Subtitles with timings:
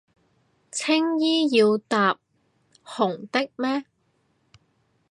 [0.71, 2.17] 青衣都要搭
[2.83, 3.85] 紅的咩？